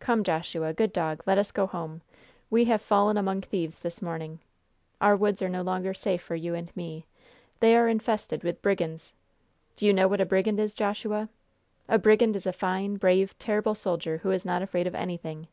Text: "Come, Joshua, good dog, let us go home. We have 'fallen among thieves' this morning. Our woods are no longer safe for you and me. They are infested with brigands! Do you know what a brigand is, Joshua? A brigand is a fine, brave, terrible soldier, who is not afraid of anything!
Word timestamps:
"Come, 0.00 0.24
Joshua, 0.24 0.72
good 0.72 0.92
dog, 0.92 1.22
let 1.24 1.38
us 1.38 1.52
go 1.52 1.68
home. 1.68 2.02
We 2.50 2.64
have 2.64 2.82
'fallen 2.82 3.16
among 3.16 3.42
thieves' 3.42 3.78
this 3.78 4.02
morning. 4.02 4.40
Our 5.00 5.14
woods 5.14 5.40
are 5.40 5.48
no 5.48 5.62
longer 5.62 5.94
safe 5.94 6.20
for 6.20 6.34
you 6.34 6.56
and 6.56 6.76
me. 6.76 7.06
They 7.60 7.76
are 7.76 7.86
infested 7.88 8.42
with 8.42 8.60
brigands! 8.60 9.14
Do 9.76 9.86
you 9.86 9.92
know 9.92 10.08
what 10.08 10.20
a 10.20 10.26
brigand 10.26 10.58
is, 10.58 10.74
Joshua? 10.74 11.28
A 11.88 11.96
brigand 11.96 12.34
is 12.34 12.44
a 12.48 12.52
fine, 12.52 12.96
brave, 12.96 13.38
terrible 13.38 13.76
soldier, 13.76 14.18
who 14.18 14.32
is 14.32 14.44
not 14.44 14.62
afraid 14.62 14.88
of 14.88 14.96
anything! 14.96 15.46